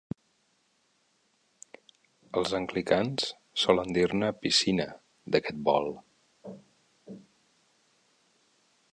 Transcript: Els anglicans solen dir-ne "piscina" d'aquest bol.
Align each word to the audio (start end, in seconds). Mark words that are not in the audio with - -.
Els 2.39 2.53
anglicans 2.59 3.27
solen 3.63 3.93
dir-ne 3.97 4.31
"piscina" 4.45 4.87
d'aquest 5.35 5.59
bol. 5.71 5.93